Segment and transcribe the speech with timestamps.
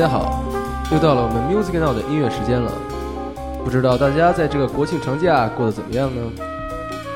[0.00, 0.42] 大家好，
[0.90, 2.72] 又到了我们 Music Now 的音乐时间了。
[3.62, 6.22] 不知道大家在这个国庆长假过得怎么样呢？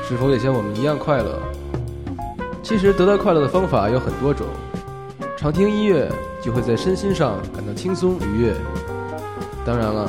[0.07, 1.39] 是否也像我们一样快乐？
[2.61, 4.45] 其实得到快乐的方法有很多种，
[5.35, 6.07] 常听音乐
[6.43, 8.53] 就会在身心上感到轻松愉悦。
[9.65, 10.07] 当然了，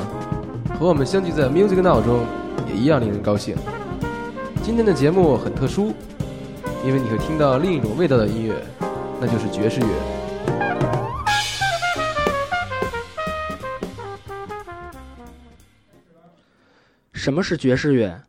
[0.79, 2.27] 和我们相聚在 Music Now 中
[2.67, 3.55] 也一样令人高兴。
[4.61, 5.93] 今天的节目很特殊，
[6.85, 8.53] 因为你会听到另一种味道的音乐，
[9.19, 10.16] 那就是爵士乐。
[17.17, 18.21] 什么是爵士乐？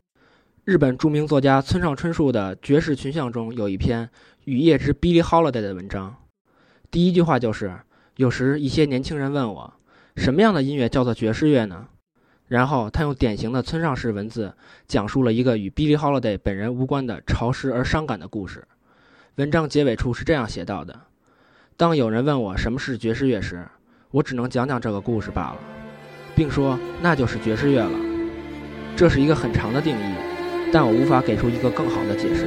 [0.65, 4.07] 日本著名作家村上春树的《爵士群像》中有一篇
[4.45, 6.15] 《雨夜之 Billie Holiday》的文章，
[6.89, 7.71] 第一句话就是
[8.17, 9.71] ：“有时一些年轻人问我，
[10.15, 11.85] 什么样的音乐叫做爵士乐呢？”
[12.49, 14.55] 然后他用典型的村上式文字
[14.87, 18.67] 讲述了一个与 Billie Holiday 本人无关的潮湿而伤感的故事。
[19.35, 20.99] 文章结尾处是这样写到的
[21.77, 23.67] ：“当有人问我什么是爵士乐时，
[24.09, 25.59] 我只能讲讲这个故事罢了，
[26.35, 27.91] 并说那就是爵士乐了。”
[28.99, 30.13] 这是一个很长的定义，
[30.73, 32.45] 但我无法给出一个更好的解释。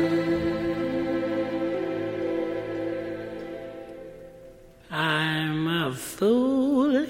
[4.90, 7.06] I'm a fool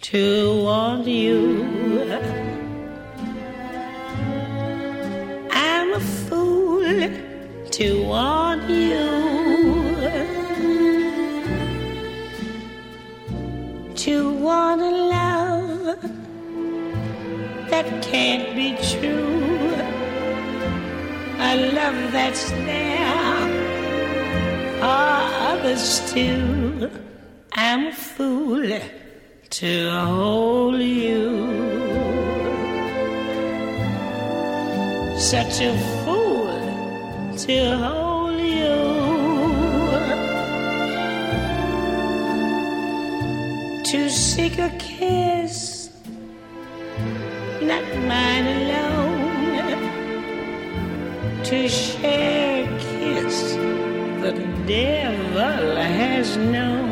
[0.00, 0.18] to
[0.64, 1.64] want you.
[5.50, 7.08] I'm a fool
[7.70, 8.98] to want you.
[13.94, 15.96] To want a love
[17.70, 19.74] that can't be true.
[21.38, 23.30] A love that's there
[24.80, 25.20] for
[25.52, 26.90] others too.
[27.52, 28.80] I'm a fool
[29.50, 31.24] to hold you.
[35.18, 35.72] Such a
[36.04, 36.60] fool
[37.44, 38.78] to hold you.
[43.84, 45.79] To seek a kiss
[48.10, 49.82] mine alone.
[51.48, 53.38] To share a kiss
[54.24, 54.32] the
[54.66, 55.66] devil
[55.98, 56.88] has known.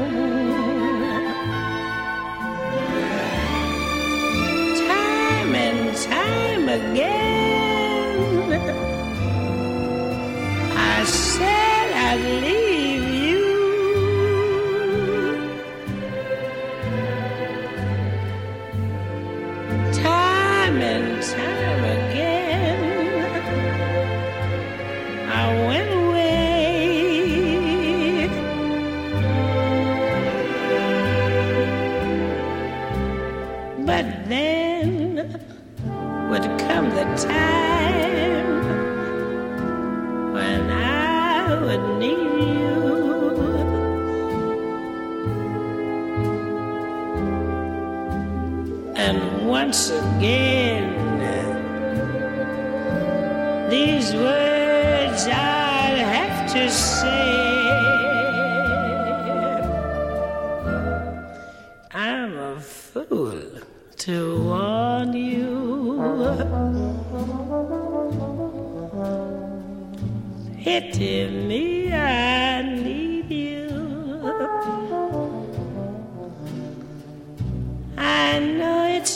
[4.87, 5.85] Time and
[6.15, 7.28] time again,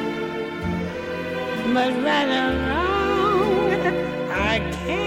[1.74, 3.72] But right or wrong,
[4.30, 5.03] I can't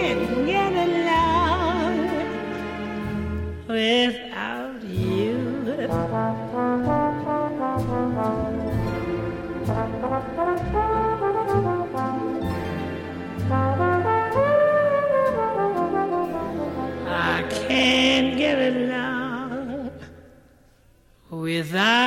[21.67, 22.06] verdade.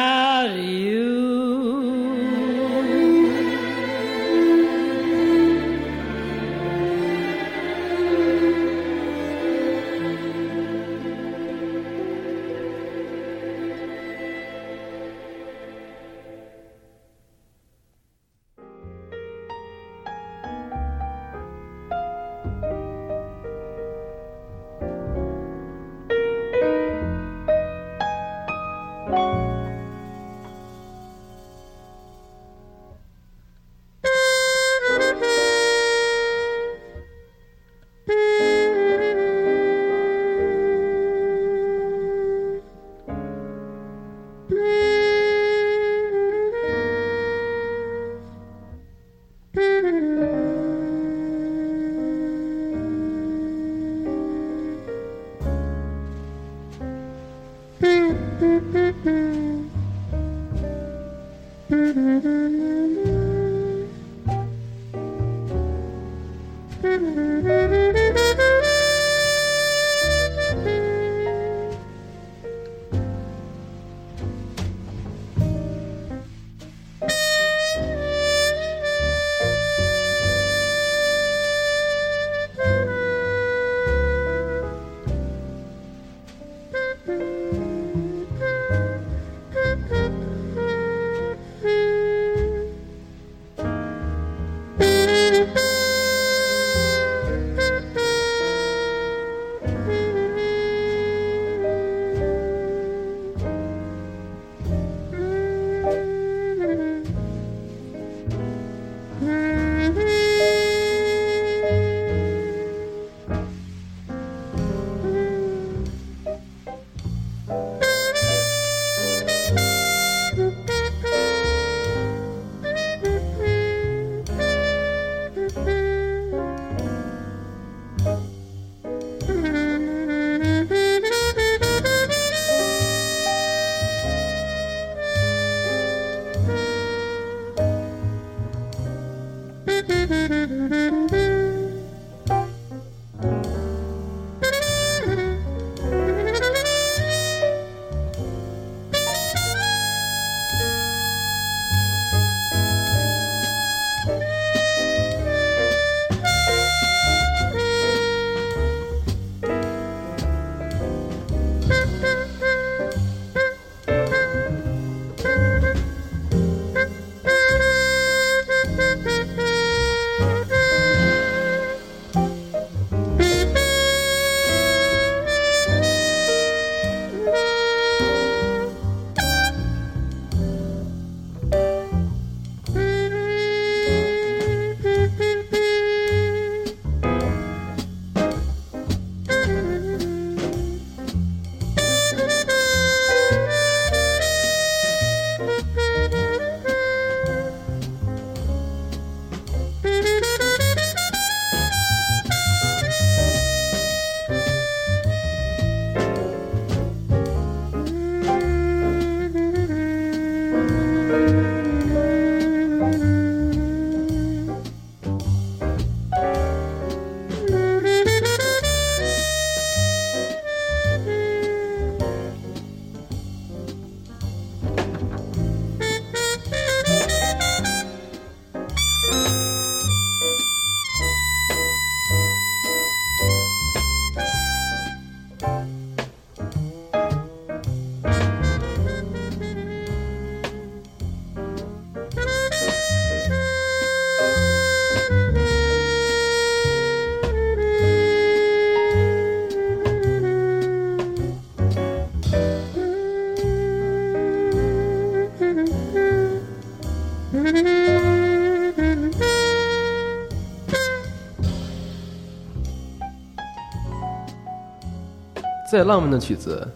[265.71, 266.67] 再浪漫的曲子，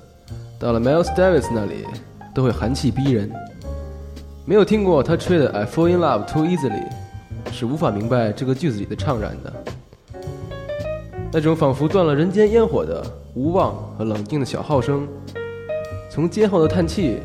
[0.60, 1.84] 到了 Miles Davis 那里
[2.32, 3.32] 都会寒气逼人。
[4.46, 6.88] 没有听过他吹的《I Fall in Love Too Easily》，
[7.52, 9.52] 是无法明白这个句子里的怅然的。
[11.32, 15.08] 那种仿佛断了人间烟火的无望和冷静的小号声，
[16.08, 17.20] 从尖后的叹气，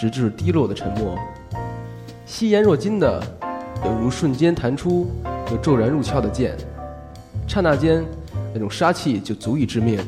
[0.00, 1.16] 直至低落的沉默，
[2.26, 3.22] 惜言若金的，
[3.84, 5.08] 犹如瞬间弹出
[5.52, 6.56] 又骤然入鞘的剑，
[7.46, 8.04] 刹那间，
[8.52, 10.00] 那种杀气就足以致命。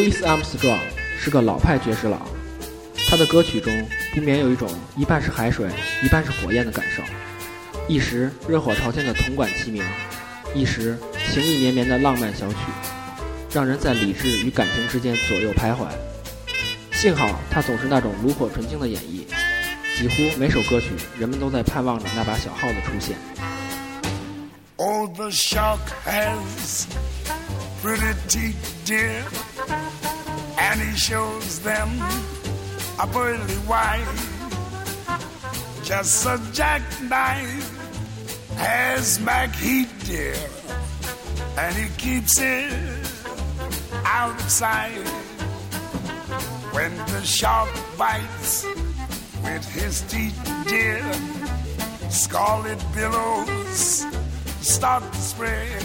[0.00, 0.80] Louis Armstrong
[1.18, 2.16] 是个老派爵士佬，
[3.06, 4.66] 他的歌曲中不免有一种
[4.96, 5.68] 一半是海水，
[6.02, 7.02] 一半是火焰的感受，
[7.86, 9.84] 一时热火朝天的铜管齐鸣，
[10.54, 10.98] 一时
[11.30, 12.56] 情意绵绵的浪漫小曲，
[13.52, 15.86] 让人在理智与感情之间左右徘徊。
[16.92, 19.26] 幸好他总是那种炉火纯青的演绎，
[19.98, 23.18] 几乎每首歌曲人们都在盼望着那把小号的出现。
[24.76, 26.86] Oh, the shark has
[27.82, 28.54] pretty teeth,
[28.86, 29.24] dear,
[30.90, 31.88] he shows them
[32.98, 34.04] a pearly white.
[35.84, 37.68] Just a jackknife
[38.56, 40.34] has Mac Heat, dear,
[41.58, 42.72] and he keeps it
[44.04, 45.06] out of sight.
[46.72, 48.64] When the shark bites
[49.44, 51.02] with his teeth, dear,
[52.10, 54.06] scarlet billows
[54.60, 55.82] start to spread.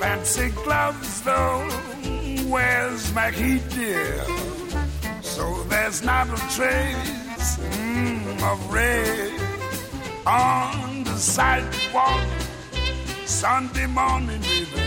[0.00, 1.93] Fancy gloves, though,
[2.44, 4.24] where's Mackie dear?
[5.22, 9.32] So there's not a trace mm, of red
[10.26, 12.26] on the sidewalk.
[13.24, 14.82] Sunday morning, baby,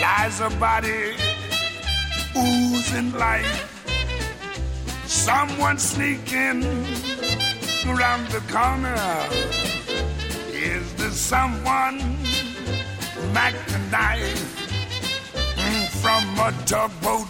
[0.00, 1.14] lies a body
[2.36, 3.64] oozing life.
[5.06, 6.64] Someone sneaking
[7.86, 8.96] around the corner.
[10.52, 11.98] Is there someone
[13.32, 14.57] Mac the knife
[16.18, 17.28] from a tugboat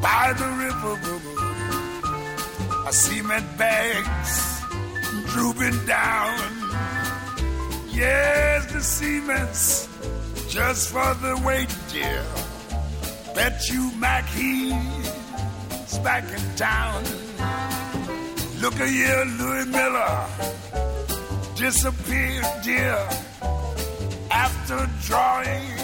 [0.00, 0.94] by the river?
[2.86, 4.62] A cement bags
[5.32, 6.38] drooping down.
[7.88, 9.88] Yes, the cement's
[10.48, 12.24] just for the weight, dear.
[13.34, 14.26] Bet you Mac
[16.04, 17.02] back in town.
[18.60, 20.26] Look at here, Louis Miller
[21.56, 22.98] disappeared, dear,
[24.30, 25.79] after drawing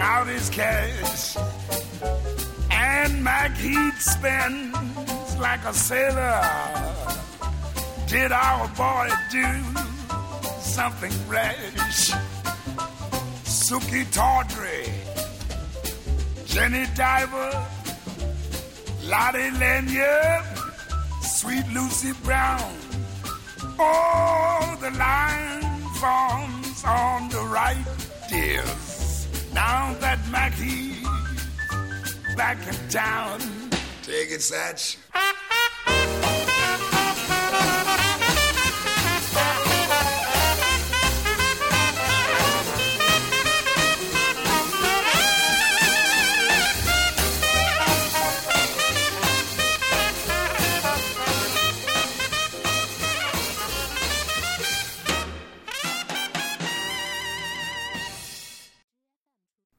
[0.00, 1.36] out his cash.
[2.70, 6.42] And Mac Heat spends like a sailor.
[8.06, 9.46] Did our boy do
[10.60, 12.12] something rash?
[13.44, 14.86] Suki Tawdry,
[16.46, 17.66] Jenny Diver,
[19.04, 20.44] Lottie Lanyard,
[21.22, 22.74] Sweet Lucy Brown.
[23.78, 27.84] Oh, the line forms on the right,
[28.30, 28.85] dears.
[29.66, 31.02] Now that Mackie's
[32.36, 33.40] back in town.
[34.04, 34.96] Take it, Satch.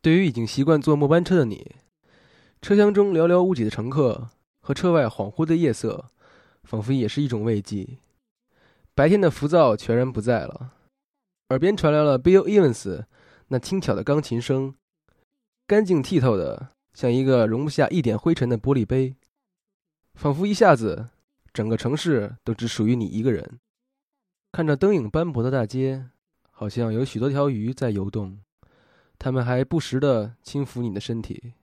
[0.08, 1.76] 对于已经习惯坐末班车的你，
[2.62, 4.30] 车厢中寥寥无几的乘客
[4.62, 6.10] 和车外恍惚的夜色，
[6.64, 7.98] 仿佛也是一种慰藉。
[8.96, 10.72] 白天的浮躁全然不在了，
[11.50, 13.04] 耳边传来了 Bill Evans
[13.50, 14.76] 那轻巧的钢琴声，
[15.66, 19.14] 干净剔透的，像一个容不下一点灰尘的玻璃杯，
[20.14, 21.10] 仿佛一下子
[21.52, 23.60] 整个城市都只属于你一个人。
[24.54, 26.06] 看着灯影斑驳的大街，
[26.50, 28.40] 好像有许多条鱼在游动。
[29.20, 31.54] 他们还不时地轻抚你的身体。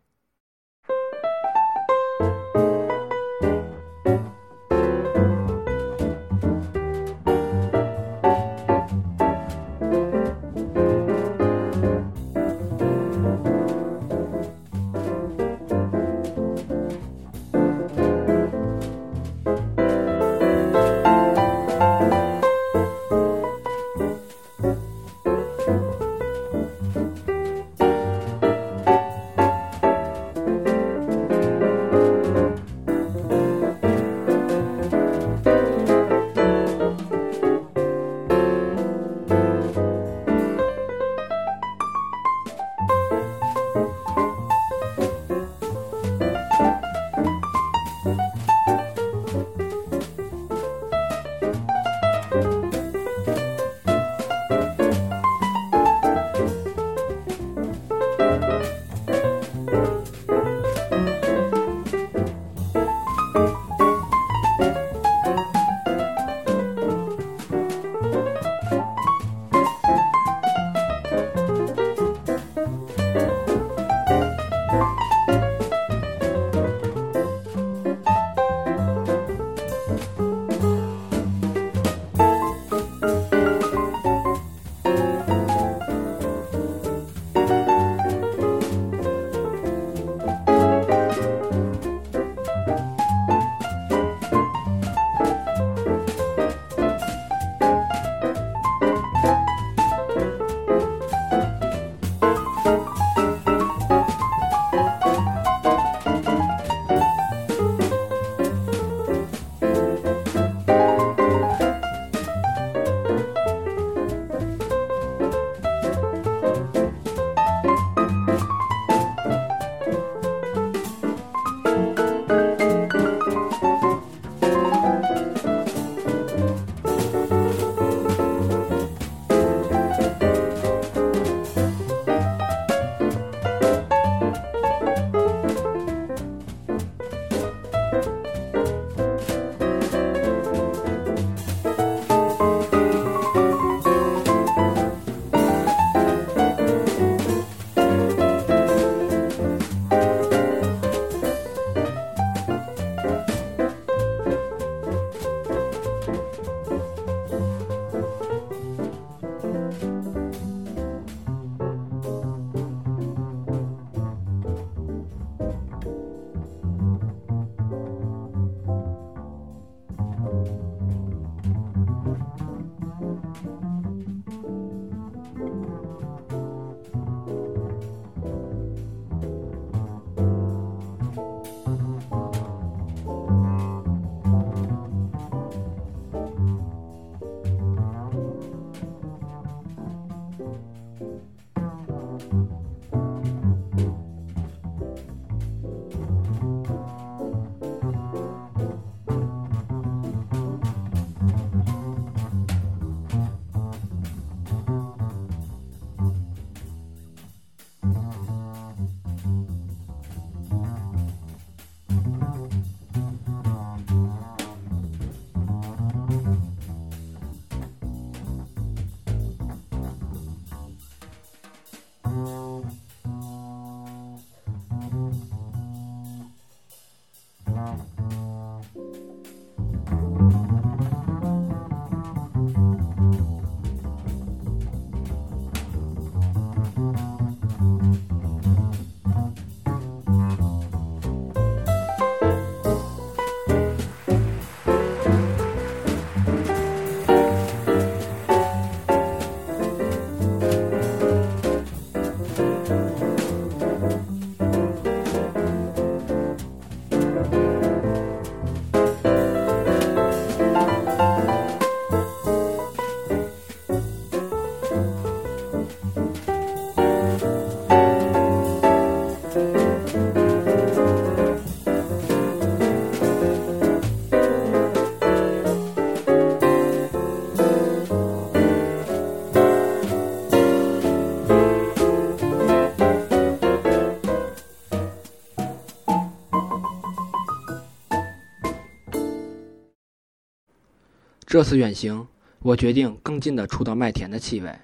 [291.34, 292.06] 这次远行，
[292.42, 294.56] 我决定更近地触到麦田的气味。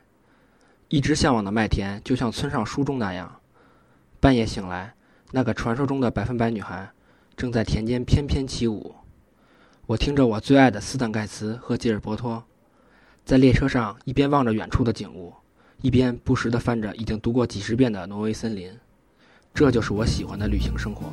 [0.86, 3.40] 一直向往的麦田，就像村上书中那样，
[4.20, 4.94] 半夜醒来，
[5.32, 6.88] 那个传说中的百分百女孩
[7.36, 8.94] 正在田间翩翩起舞。
[9.86, 12.44] 我听着我最爱的斯坦盖茨和吉尔伯托，
[13.24, 15.34] 在列车上一边望着远处的景物，
[15.82, 18.70] 一边不时地翻着已经读过几十遍的《挪威森林》。
[19.52, 21.12] 这就是我喜欢的旅行生活。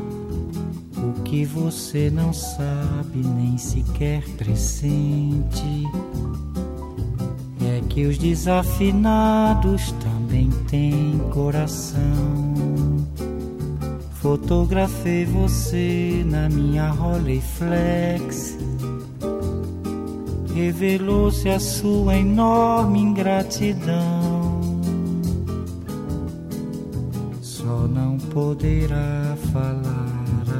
[1.31, 5.87] Que você não sabe nem sequer pressente
[7.61, 12.01] é que os desafinados também têm coração.
[14.15, 18.57] Fotografei você na minha Rolleiflex.
[20.53, 24.59] Revelou-se a sua enorme ingratidão.
[27.39, 30.10] Só não poderá falar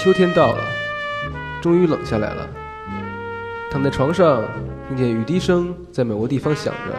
[0.00, 0.62] 秋天到了，
[1.60, 2.48] 终于冷下来了。
[3.68, 4.44] 躺在床上，
[4.86, 6.94] 听见雨滴声在某个地方响着，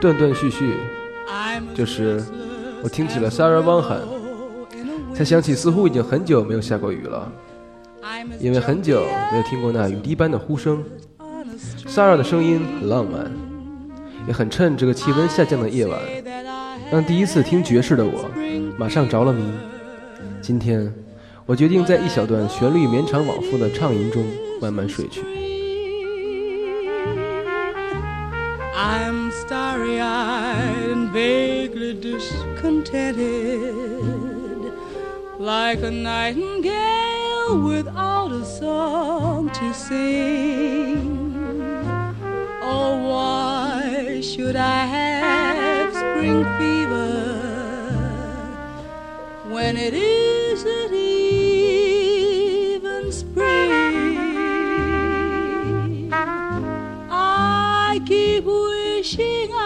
[0.00, 0.74] 断断续续。
[1.72, 2.20] 这时，
[2.82, 4.00] 我听起了 Sarah 汪喊，
[5.14, 7.30] 才想起似乎已经很久没有下过雨了，
[8.40, 10.82] 因为很久没有听过那雨滴般的呼声。
[11.86, 13.30] Sara 的声音很浪漫，
[14.26, 16.00] 也很趁这个气温下降的夜晚，
[16.90, 18.28] 让第一次听爵士的我
[18.76, 19.44] 马上着了迷。
[20.42, 20.92] 今天，
[21.46, 24.24] 我决定在一小段旋律绵长往复的畅吟中
[24.60, 25.20] 慢慢睡去。
[28.74, 34.72] I'm starry eyed and vaguely discontented,
[35.38, 41.36] like a nightingale without a song to sing.
[42.62, 47.34] Oh, why should I have spring fever
[49.50, 50.23] when it is?
[59.04, 59.63] 心啊。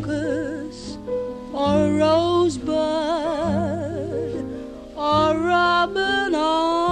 [0.00, 0.96] Crocus
[1.52, 2.72] or rosebud
[4.96, 6.91] or robin on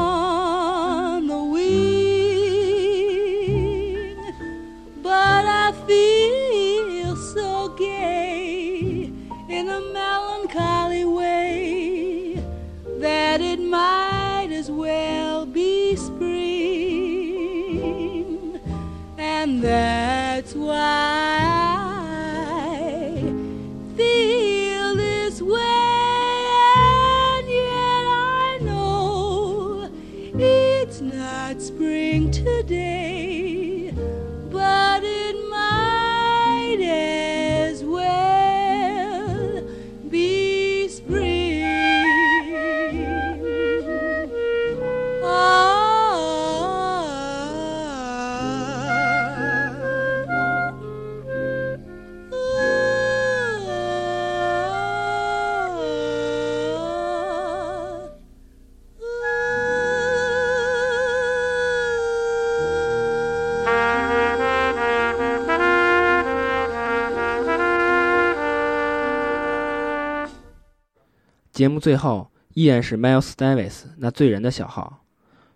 [71.61, 75.05] 节目最后依然是 Miles Davis 那醉人的小号，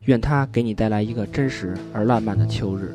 [0.00, 2.94] 愿他给你带来一个真实而浪漫的秋日。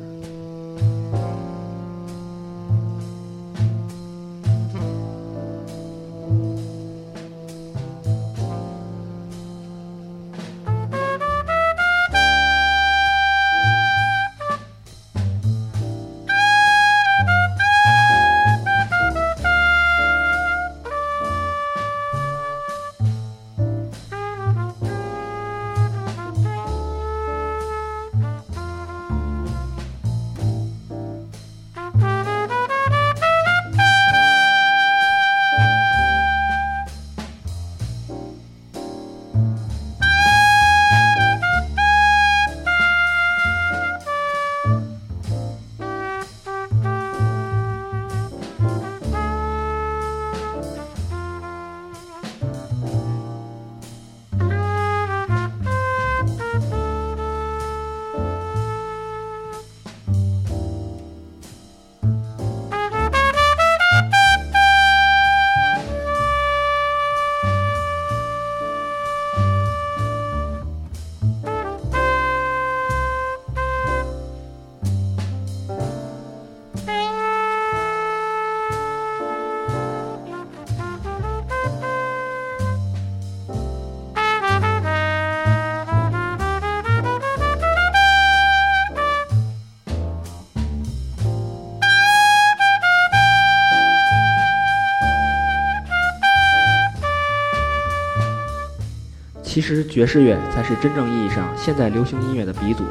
[99.60, 102.82] 其实爵士乐才是真正意义上现代流行音乐的鼻祖，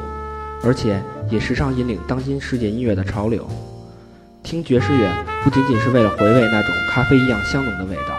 [0.62, 3.44] 而且也时常引领当今世界音乐的潮流。
[4.44, 8.14] 听爵士乐不仅仅是为了回味那种咖啡一样香浓的味道，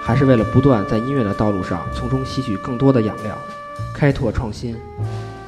[0.00, 3.36] 还是为了不断在音乐的道路上从中吸取更多的养料，
[3.94, 4.74] 开拓创新。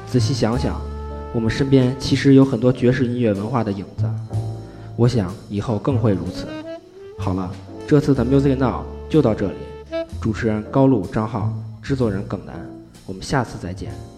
[0.05, 0.79] 仔细想想，
[1.33, 4.07] 我们身边其实有很多爵士音乐文化的影子，
[4.95, 6.45] 我想以后更会如此。
[7.17, 7.51] 好了，
[7.87, 9.55] 这次的 Music Now 就到这里，
[10.21, 11.51] 主持人高露、张浩，
[11.87, 12.53] 制作人耿楠。
[13.05, 14.16] 我们下次再见。